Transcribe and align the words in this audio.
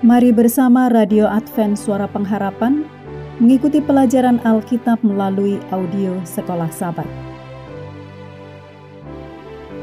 Mari 0.00 0.32
bersama 0.32 0.88
Radio 0.88 1.28
Advent 1.28 1.76
Suara 1.76 2.08
Pengharapan 2.08 2.88
mengikuti 3.36 3.84
pelajaran 3.84 4.40
Alkitab 4.48 5.04
melalui 5.04 5.60
audio 5.68 6.16
Sekolah 6.24 6.72
Sabat. 6.72 7.04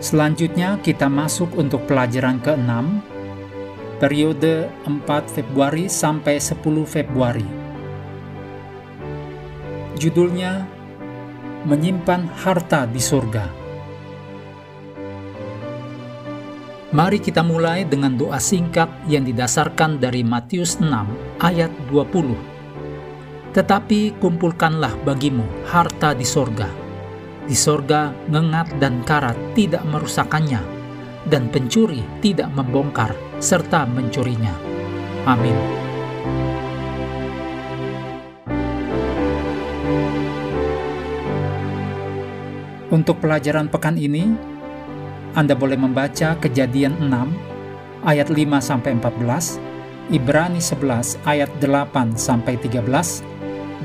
Selanjutnya 0.01 0.81
kita 0.81 1.05
masuk 1.05 1.53
untuk 1.53 1.85
pelajaran 1.85 2.41
ke-6, 2.41 2.73
periode 4.01 4.73
4 4.89 5.05
Februari 5.29 5.85
sampai 5.85 6.41
10 6.41 6.65
Februari. 6.89 7.45
Judulnya 10.01 10.65
Menyimpan 11.69 12.25
Harta 12.41 12.89
di 12.89 12.97
Surga. 12.97 13.66
Mari 16.87 17.19
kita 17.19 17.43
mulai 17.43 17.83
dengan 17.83 18.15
doa 18.15 18.39
singkat 18.39 18.87
yang 19.11 19.27
didasarkan 19.27 19.99
dari 19.99 20.23
Matius 20.23 20.79
6 20.79 20.87
ayat 21.43 21.67
20. 21.91 23.51
Tetapi 23.51 24.15
kumpulkanlah 24.23 24.95
bagimu 25.03 25.43
harta 25.67 26.15
di 26.15 26.23
sorga. 26.23 26.71
Di 27.43 27.51
sorga 27.51 28.15
ngengat 28.31 28.79
dan 28.79 29.03
karat 29.03 29.35
tidak 29.51 29.83
merusakannya, 29.83 30.63
dan 31.27 31.51
pencuri 31.51 31.99
tidak 32.23 32.47
membongkar 32.55 33.11
serta 33.43 33.83
mencurinya. 33.83 34.55
Amin. 35.27 35.59
Untuk 42.87 43.19
pelajaran 43.19 43.67
pekan 43.67 43.99
ini, 43.99 44.55
anda 45.37 45.53
boleh 45.53 45.77
membaca 45.77 46.33
Kejadian 46.41 46.97
6 46.97 48.09
ayat 48.09 48.25
5 48.33 48.57
sampai 48.57 48.97
14, 48.97 49.61
Ibrani 50.09 50.57
11 50.57 51.21
ayat 51.29 51.53
8 51.61 52.17
sampai 52.17 52.57
13, 52.57 52.81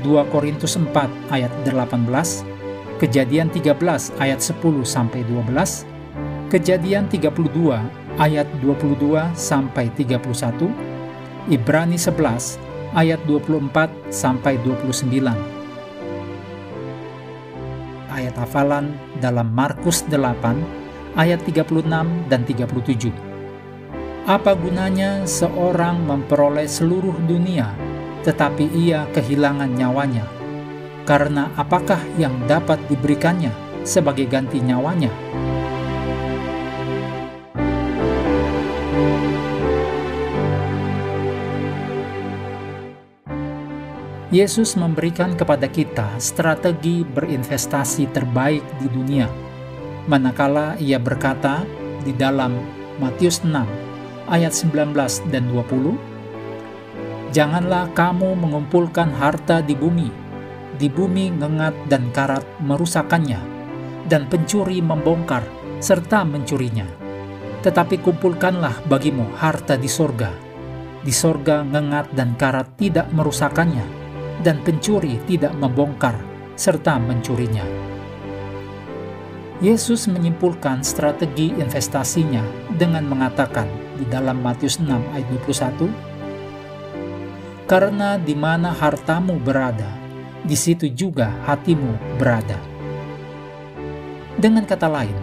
2 0.01 0.33
Korintus 0.33 0.73
4 0.81 0.89
ayat 1.29 1.53
18, 1.61 2.97
Kejadian 2.97 3.53
13 3.53 4.17
ayat 4.17 4.39
10 4.41 4.81
sampai 4.81 5.21
12, 5.29 5.85
Kejadian 6.49 7.05
32 7.13 7.21
ayat 8.17 8.49
22 8.57 9.13
sampai 9.37 9.93
31, 9.93 10.73
Ibrani 11.53 12.01
11 12.01 12.97
ayat 12.97 13.21
24 13.29 13.93
sampai 14.09 14.57
29. 14.57 15.21
Ayat 18.09 18.33
hafalan 18.41 18.97
dalam 19.21 19.53
Markus 19.53 20.01
8 20.09 20.82
ayat 21.13 21.45
36 21.45 21.85
dan 22.29 22.41
37. 22.45 23.13
Apa 24.23 24.55
gunanya 24.55 25.27
seorang 25.27 25.99
memperoleh 26.07 26.65
seluruh 26.65 27.13
dunia, 27.27 27.75
tetapi 28.23 28.71
ia 28.71 29.05
kehilangan 29.11 29.67
nyawanya? 29.75 30.25
Karena 31.03 31.51
apakah 31.59 31.99
yang 32.15 32.31
dapat 32.47 32.79
diberikannya 32.87 33.51
sebagai 33.83 34.25
ganti 34.31 34.63
nyawanya? 34.63 35.11
Yesus 44.33 44.73
memberikan 44.73 45.37
kepada 45.37 45.69
kita 45.69 46.17
strategi 46.17 47.05
berinvestasi 47.05 48.09
terbaik 48.09 48.65
di 48.81 48.89
dunia 48.89 49.52
manakala 50.07 50.75
ia 50.79 50.99
berkata 50.99 51.63
di 52.03 52.11
dalam 52.11 52.59
Matius 52.99 53.41
6 53.41 53.51
ayat 54.27 54.51
19 54.51 54.95
dan 55.31 55.43
20, 55.51 55.97
Janganlah 57.33 57.89
kamu 57.97 58.37
mengumpulkan 58.37 59.09
harta 59.17 59.65
di 59.65 59.73
bumi, 59.73 60.05
di 60.77 60.85
bumi 60.85 61.33
ngengat 61.33 61.89
dan 61.89 62.13
karat 62.13 62.45
merusakannya, 62.61 63.41
dan 64.05 64.29
pencuri 64.29 64.85
membongkar 64.85 65.41
serta 65.81 66.21
mencurinya. 66.21 66.85
Tetapi 67.65 68.05
kumpulkanlah 68.05 68.85
bagimu 68.85 69.33
harta 69.39 69.73
di 69.79 69.89
sorga. 69.89 70.29
Di 71.01 71.09
sorga 71.09 71.65
ngengat 71.65 72.13
dan 72.13 72.37
karat 72.37 72.77
tidak 72.77 73.09
merusakannya, 73.09 73.83
dan 74.45 74.61
pencuri 74.61 75.17
tidak 75.25 75.57
membongkar 75.57 76.13
serta 76.53 77.01
mencurinya. 77.01 77.92
Yesus 79.61 80.09
menyimpulkan 80.09 80.81
strategi 80.81 81.53
investasinya 81.53 82.41
dengan 82.73 83.05
mengatakan 83.05 83.69
di 84.01 84.05
dalam 84.09 84.41
Matius 84.41 84.81
6 84.81 84.89
ayat 84.89 85.27
21, 85.45 85.93
Karena 87.69 88.17
di 88.17 88.33
mana 88.33 88.73
hartamu 88.73 89.37
berada, 89.37 89.93
di 90.41 90.57
situ 90.57 90.89
juga 90.89 91.29
hatimu 91.45 92.17
berada. 92.17 92.57
Dengan 94.41 94.65
kata 94.65 94.89
lain, 94.89 95.15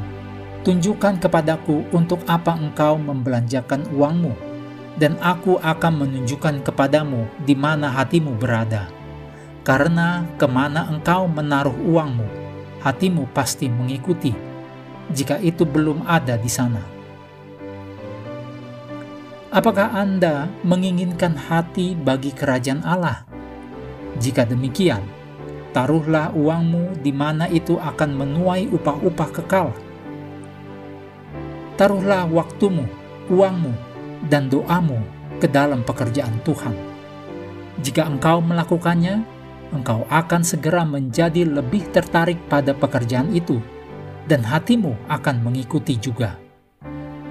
tunjukkan 0.63 1.19
kepadaku 1.19 1.91
untuk 1.91 2.23
apa 2.31 2.55
engkau 2.55 3.03
membelanjakan 3.03 3.83
uangmu, 3.91 4.33
dan 4.97 5.19
aku 5.19 5.59
akan 5.59 6.07
menunjukkan 6.07 6.63
kepadamu 6.63 7.27
di 7.43 7.59
mana 7.59 7.91
hatimu 7.91 8.39
berada. 8.39 8.87
Karena 9.67 10.25
ke 10.41 10.49
mana 10.49 10.89
engkau 10.89 11.29
menaruh 11.29 11.77
uangmu, 11.77 12.40
hatimu 12.81 13.29
pasti 13.33 13.69
mengikuti 13.69 14.33
jika 15.13 15.37
itu 15.43 15.67
belum 15.67 16.07
ada 16.07 16.39
di 16.39 16.51
sana. 16.51 16.83
Apakah 19.51 19.91
Anda 19.99 20.47
menginginkan 20.63 21.35
hati 21.35 21.99
bagi 21.99 22.31
kerajaan 22.31 22.87
Allah? 22.87 23.27
Jika 24.23 24.47
demikian, 24.47 25.03
taruhlah 25.75 26.31
uangmu 26.31 27.03
di 27.03 27.11
mana 27.11 27.51
itu 27.51 27.75
akan 27.75 28.11
menuai 28.15 28.71
upah-upah 28.71 29.31
kekal. 29.35 29.75
Taruhlah 31.75 32.31
waktumu, 32.31 32.87
uangmu, 33.27 33.75
dan 34.31 34.47
doamu 34.47 35.03
ke 35.43 35.51
dalam 35.51 35.83
pekerjaan 35.83 36.39
Tuhan. 36.47 36.77
Jika 37.83 38.07
engkau 38.07 38.39
melakukannya, 38.45 39.40
engkau 39.71 40.07
akan 40.11 40.43
segera 40.43 40.83
menjadi 40.87 41.47
lebih 41.47 41.87
tertarik 41.95 42.39
pada 42.47 42.75
pekerjaan 42.75 43.31
itu, 43.35 43.59
dan 44.31 44.43
hatimu 44.45 44.95
akan 45.11 45.43
mengikuti 45.43 45.99
juga. 45.99 46.39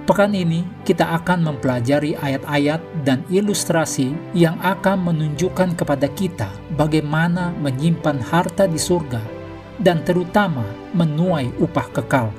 Pekan 0.09 0.33
ini, 0.33 0.65
kita 0.81 1.05
akan 1.21 1.45
mempelajari 1.45 2.17
ayat-ayat 2.17 2.81
dan 3.05 3.21
ilustrasi 3.29 4.09
yang 4.33 4.57
akan 4.57 5.05
menunjukkan 5.05 5.77
kepada 5.77 6.09
kita 6.17 6.49
bagaimana 6.73 7.53
menyimpan 7.61 8.17
harta 8.17 8.65
di 8.65 8.81
surga 8.81 9.21
dan 9.77 10.01
terutama 10.01 10.65
menuai 10.97 11.53
upah 11.61 11.87
kekal. 11.93 12.33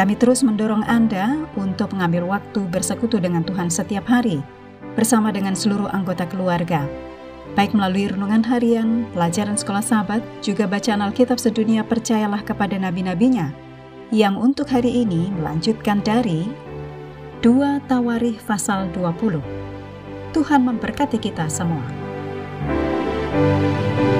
Kami 0.00 0.14
terus 0.16 0.40
mendorong 0.40 0.88
Anda 0.88 1.44
untuk 1.52 1.92
mengambil 1.92 2.24
waktu 2.32 2.64
bersekutu 2.70 3.20
dengan 3.20 3.44
Tuhan 3.44 3.68
setiap 3.68 4.08
hari 4.08 4.40
bersama 4.96 5.28
dengan 5.34 5.52
seluruh 5.52 5.90
anggota 5.90 6.24
keluarga 6.24 6.86
baik 7.54 7.72
melalui 7.72 8.10
renungan 8.10 8.44
harian, 8.44 9.06
pelajaran 9.14 9.56
sekolah 9.56 9.84
sahabat, 9.84 10.20
juga 10.42 10.66
bacaan 10.68 11.04
Alkitab 11.04 11.40
sedunia 11.40 11.86
percayalah 11.86 12.44
kepada 12.44 12.76
nabi-nabinya, 12.76 13.54
yang 14.10 14.36
untuk 14.40 14.68
hari 14.72 15.04
ini 15.04 15.32
melanjutkan 15.36 16.00
dari 16.00 16.48
2 17.44 17.86
Tawarikh 17.86 18.42
pasal 18.42 18.90
20. 18.96 19.40
Tuhan 20.34 20.60
memberkati 20.66 21.16
kita 21.22 21.46
semua. 21.48 21.84
thank 23.28 24.00
you 24.00 24.17